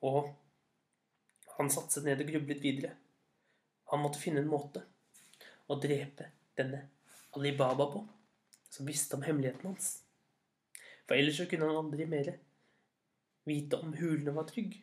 Og 0.04 0.28
han 1.56 1.70
satte 1.72 1.96
seg 1.96 2.06
ned 2.06 2.20
og 2.22 2.28
grublet 2.28 2.62
videre. 2.62 2.92
Han 3.92 4.02
måtte 4.02 4.20
finne 4.20 4.42
en 4.44 4.50
måte 4.50 4.84
å 5.68 5.78
drepe 5.80 6.28
denne 6.58 6.84
Alibaba 7.36 7.86
på, 7.92 8.02
som 8.70 8.88
visste 8.88 9.16
om 9.16 9.24
hemmeligheten 9.24 9.70
hans. 9.70 9.90
For 11.06 11.16
ellers 11.16 11.40
så 11.40 11.46
kunne 11.48 11.68
han 11.68 11.80
aldri 11.80 12.06
mer 12.06 12.34
vite 13.48 13.80
om 13.80 13.94
hulene 13.96 14.34
var 14.36 14.48
trygg. 14.48 14.76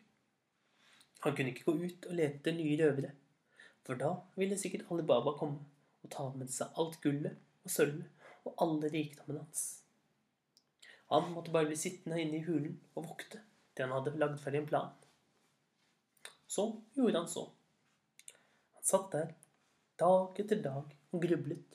Han 1.26 1.36
kunne 1.38 1.54
ikke 1.54 1.70
gå 1.70 1.78
ut 1.86 2.10
og 2.10 2.18
lete 2.18 2.40
etter 2.40 2.58
nye 2.58 2.78
røvere, 2.82 3.14
for 3.86 3.98
da 4.02 4.12
ville 4.38 4.58
sikkert 4.62 4.90
Alibaba 4.94 5.36
komme 5.38 5.62
og 6.06 6.12
ta 6.14 6.28
med 6.38 6.52
seg 6.54 6.78
alt 6.82 7.00
gullet 7.04 7.38
og 7.66 7.74
sølvet 7.74 8.30
og 8.46 8.62
alle 8.62 8.92
rikdommene 8.94 9.42
hans. 9.42 9.66
Han 11.14 11.32
måtte 11.34 11.54
bare 11.54 11.70
bli 11.70 11.78
sittende 11.78 12.20
inne 12.22 12.40
i 12.40 12.46
hulen 12.46 12.80
og 12.94 13.08
vokte 13.12 13.42
til 13.76 13.86
han 13.86 13.94
hadde 13.94 14.18
lagd 14.22 14.42
ferdig 14.42 14.64
en 14.64 14.70
plan. 14.70 14.94
Så 16.48 16.68
gjorde 16.98 17.20
han 17.20 17.30
så. 17.30 17.46
Han 18.78 18.86
satt 18.86 19.12
der 19.14 19.34
dag 20.00 20.40
etter 20.42 20.62
dag 20.64 20.94
og 21.12 21.22
grublet. 21.22 21.75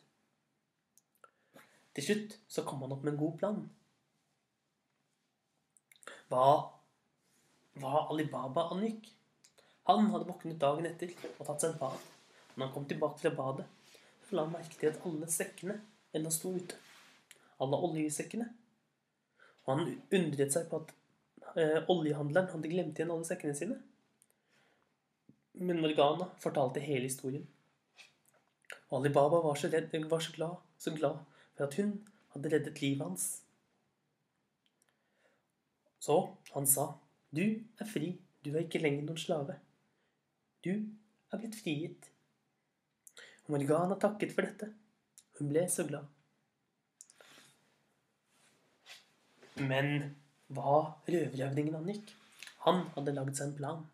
Til 2.00 2.06
slutt 2.06 2.36
så 2.48 2.62
kom 2.64 2.80
han 2.80 2.94
opp 2.94 3.02
med 3.04 3.12
en 3.12 3.18
god 3.20 3.32
plan. 3.36 3.56
Hva, 6.30 6.44
var 7.82 8.06
Alibaba 8.08 8.70
angikk. 8.72 9.10
Han 9.90 10.08
hadde 10.08 10.28
våknet 10.30 10.56
dagen 10.62 10.88
etter 10.88 11.12
og 11.34 11.42
tatt 11.44 11.60
seg 11.60 11.74
et 11.74 11.82
bad. 11.82 11.98
Når 12.54 12.64
han 12.64 12.72
kom 12.72 12.86
tilbake 12.88 13.20
fra 13.20 13.34
badet, 13.36 13.66
så 14.24 14.38
la 14.38 14.46
han 14.46 14.54
merke 14.54 14.80
til 14.80 14.88
at 14.94 15.04
alle 15.10 15.28
sekkene 15.28 15.76
ennå 16.16 16.32
sto 16.32 16.54
ute. 16.56 16.78
Alle 17.60 17.84
oljesekkene. 17.90 18.48
Og 19.66 19.72
han 19.74 19.92
undret 20.16 20.56
seg 20.56 20.70
på 20.70 20.80
at 20.80 20.94
eh, 21.60 21.84
oljehandleren 21.84 22.48
hadde 22.54 22.72
glemt 22.72 22.96
igjen 22.96 23.12
alle 23.12 23.28
sekkene 23.28 23.58
sine. 23.58 23.76
Men 25.60 25.84
Morgana 25.84 26.30
fortalte 26.40 26.80
hele 26.80 27.12
historien. 27.12 27.44
Og 28.88 29.02
Alibaba 29.02 29.44
var 29.44 29.60
så, 29.60 29.68
redd, 29.68 29.92
var 30.08 30.24
så 30.24 30.32
glad, 30.38 30.64
så 30.80 30.96
glad 30.96 31.20
for 31.60 31.68
at 31.68 31.76
hun 31.76 31.90
hadde 32.32 32.50
reddet 32.54 32.78
livet 32.80 33.04
hans. 33.04 33.42
Så 36.00 36.16
han 36.54 36.66
sa, 36.66 36.94
'Du 37.34 37.60
er 37.78 37.84
fri, 37.84 38.16
du 38.44 38.54
er 38.54 38.64
ikke 38.64 38.80
lenger 38.80 39.04
noen 39.04 39.18
slave. 39.18 39.58
Du 40.64 40.70
er 40.72 41.38
blitt 41.38 41.58
frigitt.' 41.60 42.08
Og 43.44 43.50
Morgana 43.52 43.98
takket 44.00 44.32
for 44.32 44.48
dette. 44.48 44.72
Hun 45.38 45.52
ble 45.52 45.68
så 45.68 45.84
glad. 45.84 46.06
Men 49.56 50.16
hva 50.48 50.96
røverhøvdingen 51.08 51.76
angikk? 51.76 52.14
Han 52.64 52.86
hadde 52.94 53.12
lagd 53.12 53.36
seg 53.36 53.48
en 53.48 53.56
plan. 53.56 53.84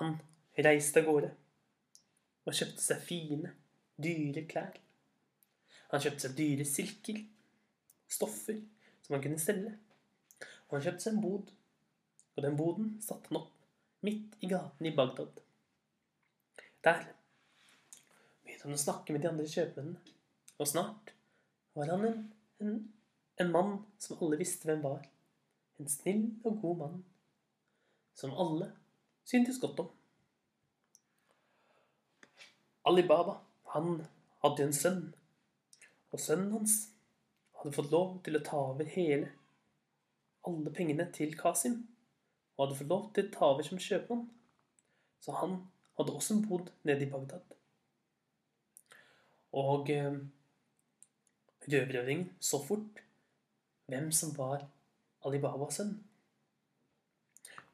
Han 0.00 0.18
reiste 0.58 1.00
av 1.00 1.06
gårde 1.06 1.30
og 2.44 2.54
kjøpte 2.58 2.82
seg 2.82 3.06
fine, 3.06 3.54
dyre 3.96 4.42
klær. 4.50 4.83
Han 5.94 6.02
kjøpte 6.02 6.26
seg 6.26 6.38
dyre 6.38 6.64
silker, 6.66 7.20
stoffer 8.10 8.56
som 9.04 9.14
han 9.14 9.22
kunne 9.22 9.38
selge. 9.38 9.76
Og 10.66 10.76
han 10.76 10.88
kjøpte 10.88 11.06
seg 11.06 11.14
en 11.14 11.22
bod 11.22 11.52
og 12.34 12.42
den 12.42 12.56
boden 12.58 12.94
satte 13.02 13.30
han 13.30 13.42
opp 13.42 13.52
midt 14.04 14.34
i 14.42 14.50
gaten 14.50 14.86
i 14.86 14.94
Bagdad. 14.94 15.40
Der 16.84 17.06
begynte 18.42 18.66
han 18.66 18.76
å 18.76 18.80
snakke 18.80 19.14
med 19.14 19.24
de 19.24 19.30
andre 19.30 19.46
kjøpmennene, 19.48 20.14
og 20.58 20.68
snart 20.68 21.14
var 21.78 21.90
han 21.94 22.06
en, 22.08 22.20
en, 22.62 22.74
en 23.40 23.52
mann 23.54 23.76
som 24.02 24.20
alle 24.20 24.38
visste 24.40 24.68
hvem 24.68 24.82
var. 24.84 25.06
En 25.78 25.90
snill 25.90 26.26
og 26.44 26.60
god 26.62 26.80
mann 26.82 26.98
som 28.18 28.34
alle 28.38 28.70
syntes 29.26 29.58
godt 29.62 29.80
om. 29.82 29.88
Alibaba, 32.84 33.38
han 33.72 34.02
hadde 34.42 34.66
en 34.66 34.76
sønn, 34.76 35.04
og 36.14 36.20
sønnen 36.22 36.52
hans 36.54 36.76
hadde 37.58 37.74
fått 37.74 37.90
lov 37.90 38.18
til 38.22 38.38
å 38.38 38.44
ta 38.46 38.60
over 38.70 38.86
hele, 38.94 39.32
alle 40.46 40.70
pengene 40.76 41.08
til 41.14 41.32
Kasim, 41.38 41.80
og 42.54 42.66
hadde 42.66 42.78
fått 42.78 42.92
lov 42.92 43.08
til 43.16 43.26
å 43.26 43.32
ta 43.34 43.48
over 43.50 43.66
som 43.66 43.80
kjøpmann. 43.82 44.28
Så 45.24 45.34
han 45.40 45.56
hadde 45.98 46.14
også 46.14 46.36
bodd 46.44 46.70
nede 46.86 47.06
i 47.06 47.10
Bagdad. 47.10 47.54
Og 49.58 49.90
eh, 49.90 50.20
røverøvingen 51.66 52.28
så 52.42 52.60
fort 52.62 53.00
hvem 53.90 54.10
som 54.14 54.34
var 54.38 54.66
Alibabas 55.26 55.80
sønn. 55.80 55.96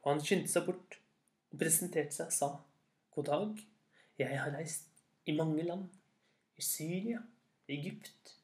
Og 0.01 0.15
han 0.15 0.23
skyndte 0.25 0.53
seg 0.53 0.65
bort 0.69 0.97
og 1.51 1.61
presenterte 1.61 2.17
seg 2.17 2.31
og 2.31 2.37
sa 2.39 2.51
god 3.17 3.29
dag, 3.29 3.61
jeg 4.21 4.39
har 4.39 4.55
reist 4.55 4.89
i 5.29 5.35
mange 5.37 5.65
land, 5.67 5.89
i 6.57 6.65
Syria, 6.65 7.21
Egypt. 7.71 8.37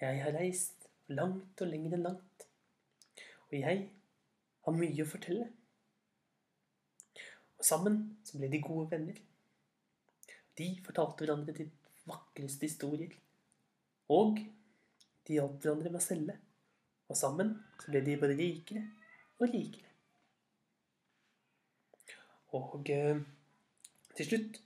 Jeg 0.00 0.22
har 0.22 0.34
reist 0.36 0.88
langt 1.08 1.62
og 1.62 1.70
lenger 1.70 1.96
enn 1.96 2.04
langt, 2.06 2.46
og 3.48 3.54
jeg 3.56 3.86
har 4.66 4.76
mye 4.76 5.04
å 5.04 5.08
fortelle. 5.08 5.46
Og 7.56 7.64
sammen 7.64 8.00
så 8.26 8.38
ble 8.38 8.50
de 8.52 8.60
gode 8.64 8.90
venner. 8.92 9.18
De 10.56 10.68
fortalte 10.84 11.24
hverandre 11.24 11.54
de 11.56 11.68
vakreste 12.06 12.68
historier, 12.68 13.14
og 14.12 14.38
de 15.26 15.38
hjalp 15.38 15.58
hverandre 15.62 15.92
med 15.92 16.00
å 16.00 16.06
selge. 16.06 16.36
Og 17.06 17.18
sammen 17.18 17.54
så 17.80 17.92
ble 17.92 18.02
de 18.06 18.18
både 18.20 18.36
rikere 18.38 18.84
og 19.38 19.48
rikere. 19.52 19.92
Og 22.56 22.90
eh, 22.92 23.18
til 24.16 24.28
slutt 24.30 24.60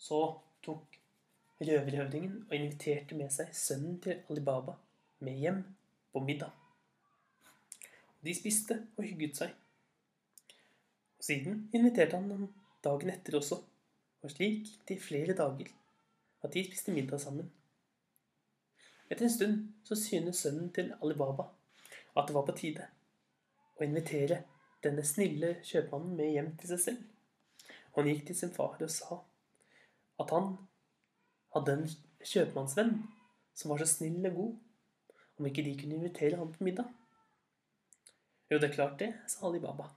så 0.00 0.20
tok 0.64 0.99
røverhøvdingen 1.60 2.46
og 2.48 2.54
inviterte 2.56 3.16
med 3.18 3.32
seg 3.34 3.52
sønnen 3.56 3.98
til 4.00 4.22
Alibaba 4.30 4.76
med 5.20 5.36
hjem 5.42 5.60
på 6.12 6.22
middag. 6.24 6.50
De 8.24 8.34
spiste 8.36 8.76
og 8.96 9.04
hygget 9.04 9.36
seg. 9.42 9.52
Og 11.18 11.24
siden 11.24 11.66
inviterte 11.76 12.16
han 12.16 12.30
ham 12.32 12.46
dagen 12.84 13.12
etter 13.12 13.36
også, 13.36 13.60
og 14.22 14.32
slik 14.32 14.64
gikk 14.64 14.86
det 14.88 14.96
i 14.96 15.04
flere 15.04 15.36
dager 15.36 15.72
at 16.40 16.54
de 16.54 16.64
spiste 16.64 16.92
middag 16.96 17.20
sammen. 17.20 17.50
Etter 19.10 19.26
en 19.26 19.34
stund 19.34 19.60
så 19.84 19.98
synes 19.98 20.40
sønnen 20.44 20.72
til 20.72 20.94
Alibaba 21.02 21.50
at 22.16 22.28
det 22.28 22.34
var 22.34 22.46
på 22.48 22.56
tide 22.56 22.88
å 23.76 23.84
invitere 23.84 24.42
denne 24.84 25.04
snille 25.04 25.58
kjøpmannen 25.66 26.16
med 26.16 26.32
hjem 26.34 26.50
til 26.60 26.72
seg 26.72 26.82
selv. 26.84 27.04
Og 27.92 28.02
han 28.02 28.10
gikk 28.12 28.26
til 28.28 28.38
sin 28.38 28.54
far 28.54 28.80
og 28.80 28.92
sa 28.92 29.20
at 30.20 30.32
han 30.34 30.52
hadde 31.54 31.76
en 31.76 31.86
kjøpmannsvenn 32.26 32.96
som 33.54 33.72
var 33.72 33.82
så 33.82 33.88
snill 33.90 34.24
og 34.30 34.36
god, 34.36 34.52
om 35.38 35.48
ikke 35.48 35.64
de 35.66 35.76
kunne 35.78 35.98
invitere 35.98 36.38
ham 36.40 36.52
på 36.52 36.64
middag. 36.64 36.88
Jo, 38.50 38.58
det 38.58 38.70
er 38.70 38.74
klart 38.74 38.98
det, 39.00 39.10
sa 39.30 39.46
Ali 39.46 39.60
Baba. 39.62 39.88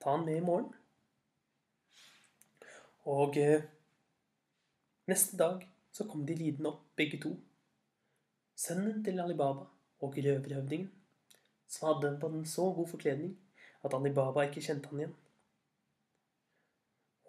Ta 0.00 0.16
han 0.16 0.24
med 0.26 0.40
i 0.40 0.44
morgen. 0.44 0.72
Og 3.08 3.36
eh, 3.40 3.64
neste 5.08 5.38
dag 5.40 5.62
så 5.92 6.06
kom 6.08 6.26
de 6.26 6.36
ridende 6.36 6.72
opp, 6.72 6.82
begge 6.96 7.20
to. 7.22 7.32
Sønnen 8.58 9.04
til 9.04 9.20
Ali 9.22 9.36
Baba 9.38 9.68
og 10.00 10.18
røverhøvdingen, 10.18 10.90
som 11.68 11.88
hadde 11.88 12.18
på 12.20 12.30
en 12.32 12.44
så 12.46 12.68
god 12.74 12.88
forkledning 12.88 13.36
at 13.84 13.94
Ali 13.94 14.12
Baba 14.14 14.44
ikke 14.46 14.64
kjente 14.64 14.90
han 14.90 15.02
igjen. 15.02 15.16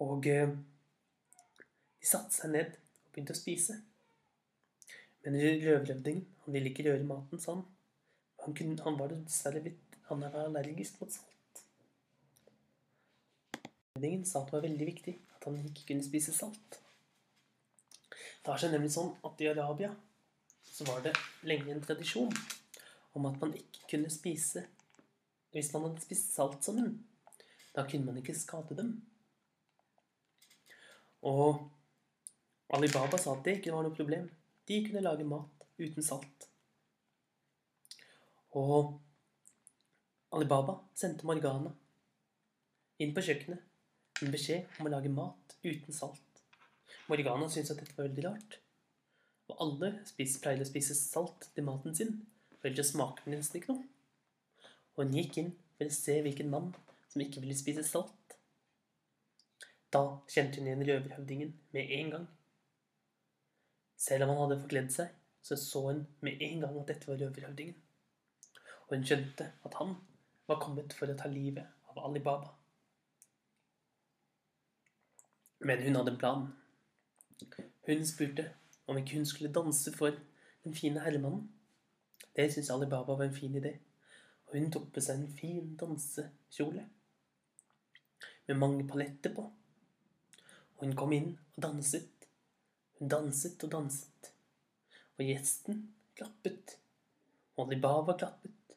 Og 0.04 0.28
eh, 0.28 0.52
de 2.00 2.08
satte 2.08 2.36
seg 2.36 2.56
ned 2.56 2.78
begynte 3.20 3.36
å 3.36 3.40
spise. 3.40 3.76
Men 5.26 5.36
røverhøvdingen 5.36 6.26
han 6.46 6.56
ville 6.56 6.72
ikke 6.72 6.88
røre 6.88 7.04
maten, 7.04 7.42
sa 7.44 7.58
han. 7.58 7.66
Han, 8.46 8.56
kunne, 8.56 8.80
han 8.86 9.00
var 9.00 9.12
dessverre 9.12 9.62
blitt 9.66 9.98
han 10.10 10.24
var 10.24 10.38
allergisk 10.42 10.96
mot 11.02 11.12
salt. 11.14 11.60
Røverhøvdingen 13.94 14.24
sa 14.26 14.40
at 14.42 14.50
det 14.50 14.56
var 14.56 14.64
veldig 14.66 14.88
viktig 14.88 15.14
at 15.36 15.46
han 15.46 15.60
ikke 15.60 15.90
kunne 15.92 16.06
spise 16.08 16.34
salt. 16.34 16.80
Det 18.10 18.48
var 18.48 18.62
seg 18.62 18.74
nemlig 18.74 18.94
sånn 18.96 19.12
at 19.28 19.44
i 19.44 19.50
Arabia 19.52 19.92
så 20.66 20.88
var 20.88 21.04
det 21.06 21.14
lenge 21.46 21.76
en 21.76 21.84
tradisjon 21.84 22.34
om 23.20 23.28
at 23.30 23.38
man 23.44 23.54
ikke 23.60 23.86
kunne 23.92 24.10
spise 24.14 24.64
hvis 25.54 25.70
man 25.76 25.90
hadde 25.90 26.06
spist 26.08 26.34
salt 26.34 26.64
sammen. 26.66 26.96
Da 27.76 27.84
kunne 27.86 28.08
man 28.08 28.18
ikke 28.18 28.38
skade 28.38 28.78
dem. 28.80 28.96
Og 31.28 31.68
Alibaba 32.76 33.18
sa 33.18 33.34
at 33.34 33.44
det 33.46 33.58
ikke 33.60 33.74
var 33.74 33.86
noe 33.86 33.96
problem. 33.96 34.28
De 34.70 34.80
kunne 34.86 35.02
lage 35.02 35.26
mat 35.26 35.66
uten 35.80 36.06
salt. 36.06 36.48
Og 38.60 39.00
Alibaba 40.36 40.78
sendte 40.98 41.26
Morgana 41.26 41.72
inn 43.02 43.14
på 43.16 43.24
kjøkkenet 43.26 44.24
med 44.24 44.34
beskjed 44.36 44.80
om 44.80 44.90
å 44.90 44.94
lage 44.94 45.12
mat 45.14 45.56
uten 45.64 45.96
salt. 45.96 46.44
Morgana 47.10 47.48
syntes 47.50 47.74
at 47.74 47.82
dette 47.82 47.96
var 47.98 48.10
veldig 48.10 48.26
rart. 48.28 48.60
Og 49.50 49.64
alle 49.66 49.94
pleier 50.14 50.62
å 50.62 50.68
spise 50.70 50.98
salt 50.98 51.50
til 51.56 51.66
maten 51.66 51.96
sin, 51.98 52.20
for 52.60 52.70
ellers 52.70 52.92
smaker 52.94 53.26
den 53.26 53.40
nesten 53.40 53.62
ikke 53.62 53.74
noe. 53.74 53.88
Og 54.94 55.06
hun 55.06 55.16
gikk 55.18 55.40
inn 55.42 55.54
for 55.78 55.90
å 55.90 55.96
se 55.96 56.20
hvilken 56.26 56.52
mann 56.54 56.74
som 57.10 57.24
ikke 57.24 57.42
ville 57.42 57.58
spise 57.58 57.86
salt. 57.88 58.36
Da 59.90 60.04
kjente 60.30 60.60
hun 60.60 60.70
igjen 60.70 60.86
røverhøvdingen 60.86 61.56
med 61.74 61.96
en 61.98 62.14
gang. 62.14 62.28
Selv 64.00 64.24
om 64.24 64.32
han 64.32 64.42
hadde 64.46 64.62
forkledd 64.62 64.94
seg, 64.96 65.12
så 65.44 65.58
så 65.60 65.82
hun 65.90 66.06
med 66.24 66.42
en 66.46 66.62
gang 66.64 66.78
at 66.80 66.88
dette 66.88 67.10
var 67.10 67.20
røverhøvdingen. 67.20 67.76
Og 68.88 68.96
hun 68.96 69.04
skjønte 69.06 69.52
at 69.66 69.76
han 69.80 69.96
var 70.48 70.62
kommet 70.64 70.96
for 70.96 71.12
å 71.12 71.18
ta 71.20 71.28
livet 71.32 71.68
av 71.92 72.00
Ali 72.08 72.22
Baba. 72.24 72.54
Men 75.60 75.84
hun 75.84 76.00
hadde 76.00 76.14
en 76.16 76.22
plan. 76.22 76.48
Hun 77.88 78.06
spurte 78.08 78.48
om 78.88 78.98
ikke 78.98 79.20
hun 79.20 79.28
skulle 79.28 79.54
danse 79.54 79.92
for 79.98 80.16
den 80.64 80.76
fine 80.76 81.04
herremannen. 81.04 81.50
Det 82.36 82.48
syntes 82.54 82.72
Ali 82.72 82.88
Baba 82.90 83.18
var 83.20 83.28
en 83.28 83.36
fin 83.36 83.56
idé, 83.56 83.74
og 84.48 84.56
hun 84.56 84.72
tok 84.72 84.88
på 84.96 85.04
seg 85.04 85.20
en 85.20 85.36
fin 85.36 85.76
dansekjole 85.80 86.86
med 88.48 88.58
mange 88.58 88.88
paletter 88.88 89.34
på. 89.36 89.44
Og 90.78 90.86
hun 90.86 90.96
kom 90.96 91.12
inn 91.14 91.34
og 91.58 91.64
danset 91.68 92.19
danset 93.00 93.64
og 93.64 93.72
danset, 93.72 94.32
og 95.16 95.24
gjesten 95.24 95.86
klappet, 96.20 96.76
og 97.56 97.70
Alibaba 97.70 98.16
klappet. 98.20 98.76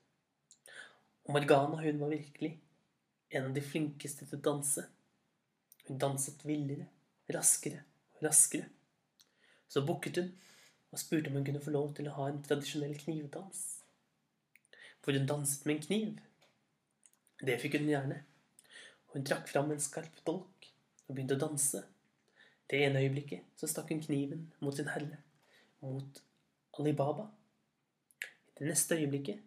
Og 1.26 1.34
Morgana, 1.34 1.80
hun 1.82 1.98
var 2.02 2.12
virkelig 2.12 2.52
en 3.32 3.48
av 3.48 3.54
de 3.54 3.62
flinkeste 3.64 4.26
til 4.26 4.38
å 4.38 4.44
danse. 4.44 4.84
Hun 5.88 5.98
danset 5.98 6.42
villere, 6.46 6.86
raskere 7.34 7.82
og 8.14 8.26
raskere. 8.28 8.68
Så 9.66 9.82
bukket 9.86 10.20
hun 10.20 10.32
og 10.92 11.00
spurte 11.00 11.30
om 11.30 11.38
hun 11.38 11.46
kunne 11.46 11.62
få 11.64 11.72
lov 11.74 11.94
til 11.96 12.10
å 12.10 12.16
ha 12.18 12.28
en 12.28 12.42
tradisjonell 12.44 12.94
knivdans. 13.00 13.62
For 15.02 15.16
hun 15.16 15.26
danset 15.26 15.64
med 15.66 15.78
en 15.78 15.86
kniv. 15.86 16.20
Det 17.42 17.56
fikk 17.62 17.80
hun 17.80 17.90
gjerne. 17.90 18.20
Og 19.08 19.18
hun 19.18 19.26
trakk 19.26 19.48
fram 19.50 19.72
en 19.72 19.82
skarp 19.82 20.20
dolk 20.26 20.68
og 21.08 21.16
begynte 21.16 21.38
å 21.38 21.42
danse. 21.42 21.82
Det 22.72 22.80
ene 22.80 23.02
øyeblikket 23.04 23.40
så 23.60 23.68
stakk 23.68 23.90
hun 23.92 23.98
kniven 24.00 24.46
mot 24.64 24.76
sin 24.76 24.88
herre, 24.88 25.18
mot 25.84 26.22
Alibaba. 26.78 27.26
I 28.22 28.62
det 28.62 28.70
neste 28.70 28.96
øyeblikket 28.96 29.42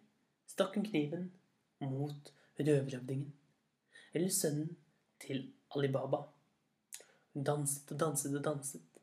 stakk 0.46 0.78
hun 0.78 0.86
kniven 0.86 1.32
mot 1.80 2.30
røverhøvdingen, 2.60 3.32
eller 4.14 4.30
sønnen 4.30 4.76
til 5.26 5.42
Alibaba. 5.74 6.22
Hun 7.34 7.44
danset 7.44 7.92
og 7.92 8.00
danset 8.00 8.38
og 8.38 8.44
danset. 8.44 9.02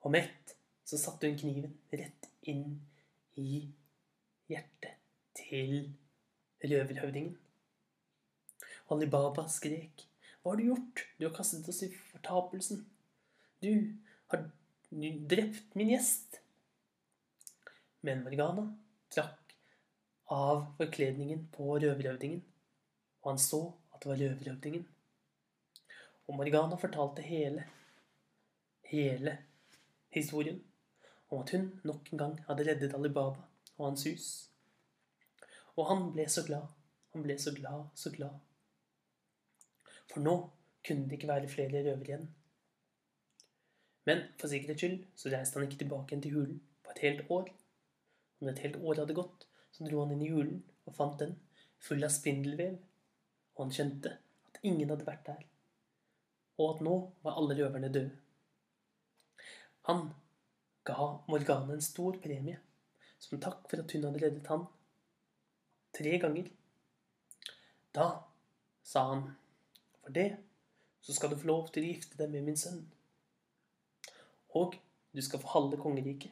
Og 0.00 0.10
med 0.10 0.28
ett 0.28 0.56
så 0.84 1.00
satte 1.00 1.32
hun 1.32 1.40
kniven 1.40 1.72
rett 1.92 2.28
inn 2.42 2.82
i 3.40 3.64
hjertet 4.52 5.00
til 5.40 5.92
røverhøvdingen. 6.60 7.38
Alibaba 8.92 9.48
skrek. 9.48 10.10
Hva 10.42 10.52
har 10.52 10.60
du 10.60 10.68
gjort? 10.68 11.06
Du 11.16 11.30
har 11.30 11.36
kastet 11.36 11.68
oss 11.72 11.86
i 11.86 11.94
fortapelsen. 12.12 12.84
Du 13.62 13.72
har 14.32 14.46
drept 15.30 15.74
min 15.78 15.92
gjest. 15.94 16.40
Men 18.02 18.24
Morgana 18.26 18.66
trakk 19.14 19.54
av 20.32 20.64
forkledningen 20.80 21.46
på 21.54 21.76
røverhøvdingen 21.76 22.42
og 23.22 23.30
han 23.30 23.38
så 23.38 23.62
at 23.94 24.02
det 24.02 24.10
var 24.10 24.20
røverhøvdingen. 24.20 24.84
Og 26.26 26.36
Morgana 26.38 26.78
fortalte 26.78 27.22
hele, 27.22 27.64
hele 28.90 29.36
historien 30.14 30.58
om 31.28 31.42
at 31.42 31.52
hun 31.54 31.68
nok 31.86 32.12
en 32.12 32.22
gang 32.22 32.38
hadde 32.48 32.66
reddet 32.68 32.94
Alibaba 32.98 33.46
og 33.76 33.86
hans 33.86 34.06
hus. 34.08 34.26
Og 35.76 35.86
han 35.88 36.10
ble 36.12 36.26
så 36.28 36.44
glad, 36.46 36.66
han 37.14 37.24
ble 37.24 37.38
så 37.40 37.54
glad, 37.54 37.86
så 37.94 38.10
glad. 38.10 38.34
For 40.10 40.20
nå 40.20 40.34
kunne 40.84 41.06
det 41.08 41.20
ikke 41.20 41.30
være 41.30 41.48
flere 41.50 41.84
røvere 41.86 42.10
igjen. 42.10 42.28
Men 44.08 44.24
for 44.40 44.50
sikkerhets 44.50 44.82
skyld 44.82 45.02
så 45.18 45.32
reiste 45.32 45.58
han 45.58 45.68
ikke 45.68 45.82
tilbake 45.84 46.10
igjen 46.10 46.24
til 46.24 46.36
hulen 46.36 46.60
på 46.82 46.94
et 46.94 47.02
helt 47.06 47.30
år. 47.30 47.50
Når 48.42 48.52
et 48.52 48.64
helt 48.66 48.80
år 48.82 49.02
hadde 49.02 49.18
gått, 49.18 49.46
så 49.72 49.86
dro 49.86 50.02
han 50.02 50.14
inn 50.14 50.24
i 50.26 50.32
hulen 50.32 50.62
og 50.86 50.96
fant 50.96 51.20
den 51.22 51.36
full 51.82 52.02
av 52.06 52.14
spindelvev. 52.14 52.74
Og 53.54 53.66
han 53.66 53.74
skjønte 53.76 54.16
at 54.48 54.60
ingen 54.66 54.90
hadde 54.90 55.06
vært 55.06 55.26
der, 55.28 55.44
og 56.58 56.74
at 56.74 56.84
nå 56.86 56.96
var 57.22 57.38
alle 57.38 57.56
røverne 57.58 57.92
døde. 57.92 58.18
Han 59.88 60.08
ga 60.86 61.08
Morgane 61.30 61.76
en 61.76 61.84
stor 61.84 62.16
premie 62.22 62.58
som 63.22 63.40
takk 63.42 63.68
for 63.70 63.82
at 63.82 63.92
hun 63.94 64.06
hadde 64.06 64.22
reddet 64.22 64.50
han 64.50 64.64
tre 65.94 66.16
ganger. 66.22 66.48
Da 67.94 68.06
sa 68.82 69.04
han, 69.12 69.26
for 70.02 70.14
det 70.16 70.30
så 71.02 71.14
skal 71.14 71.30
du 71.30 71.38
få 71.38 71.50
lov 71.50 71.70
til 71.70 71.84
å 71.84 71.92
gifte 71.92 72.18
deg 72.18 72.30
med 72.32 72.46
min 72.46 72.58
sønn. 72.58 72.82
Og 74.58 74.76
du 75.16 75.22
skal 75.22 75.40
få 75.40 75.48
halve 75.54 75.80
kongeriket. 75.80 76.30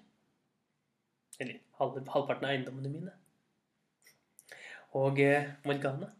Eller 1.40 1.60
halve, 1.78 2.04
halvparten 2.12 2.44
av 2.44 2.52
eiendommene 2.54 2.92
mine. 2.92 3.12
Og 4.98 5.20
eh, 5.22 5.52
Morgana 5.64 6.10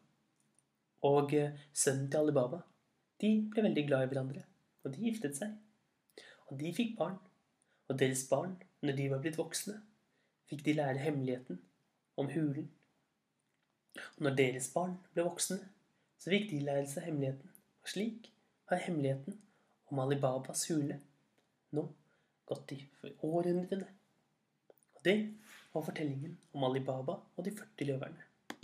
og 1.03 1.35
eh, 1.35 1.57
sønnen 1.73 2.11
til 2.11 2.21
Alibaba, 2.21 2.61
de 3.21 3.31
ble 3.53 3.65
veldig 3.65 3.87
glad 3.89 4.05
i 4.05 4.11
hverandre. 4.13 4.45
Og 4.85 4.95
de 4.95 5.05
giftet 5.09 5.37
seg. 5.37 5.57
Og 6.49 6.61
de 6.61 6.73
fikk 6.77 6.97
barn. 6.99 7.19
Og 7.89 7.99
deres 7.99 8.23
barn, 8.31 8.55
når 8.85 8.97
de 8.97 9.09
var 9.11 9.23
blitt 9.25 9.39
voksne, 9.41 9.81
fikk 10.49 10.65
de 10.65 10.77
lære 10.79 11.03
hemmeligheten 11.03 11.61
om 12.21 12.31
hulen. 12.31 12.71
Og 14.17 14.27
når 14.29 14.37
deres 14.39 14.71
barn 14.73 14.97
ble 15.15 15.25
voksne, 15.27 15.59
så 16.21 16.33
fikk 16.33 16.51
de 16.53 16.63
lære 16.65 16.87
seg 16.89 17.09
hemmeligheten. 17.09 17.51
Og 17.83 17.93
slik 17.93 18.31
har 18.71 18.85
hemmeligheten 18.85 19.41
om 19.91 19.99
Alibabas 19.99 20.69
hule 20.71 21.01
nå 21.77 21.87
gått 22.51 22.73
i 22.75 22.81
århundrene. 23.27 23.87
Og 24.97 25.05
det 25.07 25.17
var 25.75 25.87
fortellingen 25.87 26.37
om 26.55 26.67
Alibaba 26.67 27.21
og 27.37 27.47
de 27.47 27.55
40 27.55 27.89
løverne. 27.93 28.30